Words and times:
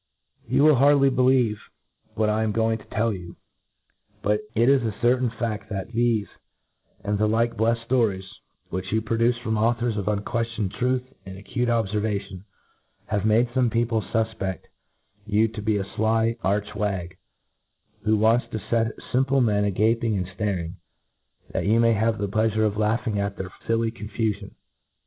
You 0.47 0.63
will 0.63 0.77
hardly 0.77 1.11
believe 1.11 1.61
what 2.15 2.27
I 2.27 2.41
am 2.41 2.53
going 2.53 2.79
to 2.79 2.85
tell 2.85 3.13
you, 3.13 3.35
but 4.23 4.39
it 4.55 4.67
is 4.67 4.81
a 4.81 4.95
certain 4.99 5.29
fed, 5.29 5.67
that 5.69 5.89
thcfe, 5.89 6.27
and 7.03 7.19
the 7.19 7.27
like 7.27 7.55
bleffcd 7.55 7.85
ftories, 7.85 8.23
which 8.71 8.91
you 8.91 8.99
pro 9.03 9.17
duce 9.17 9.37
from 9.43 9.59
authors 9.59 9.97
of 9.97 10.05
unqueftioned 10.05 10.71
truth 10.73 11.03
and 11.23 11.37
a 11.37 11.43
cutc 11.43 11.67
oWervation, 11.67 12.45
have 13.09 13.27
made 13.27 13.49
fome 13.49 13.71
people 13.71 14.01
fufpeft 14.01 14.61
you 15.27 15.47
to 15.49 15.61
be 15.61 15.77
a 15.77 15.83
fly 15.83 16.35
arch 16.41 16.73
wag, 16.73 17.15
who 18.01 18.17
wants^ 18.17 18.49
to 18.49 18.57
fet 18.57 18.93
fim 19.11 19.23
ple 19.25 19.39
men 19.39 19.65
a 19.65 19.69
gaping 19.69 20.17
and 20.17 20.27
flaring, 20.35 20.77
that 21.51 21.67
you 21.67 21.79
may 21.79 21.93
have 21.93 22.17
the 22.17 22.27
plcafure 22.27 22.65
of 22.65 22.75
laughing 22.75 23.19
at 23.19 23.37
their 23.37 23.51
filly 23.67 23.91
confufion. 23.91 24.55